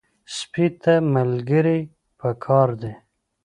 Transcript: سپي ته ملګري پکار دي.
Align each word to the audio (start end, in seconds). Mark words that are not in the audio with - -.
سپي 0.37 0.65
ته 0.83 0.93
ملګري 1.15 1.79
پکار 2.19 2.69
دي. 2.81 2.93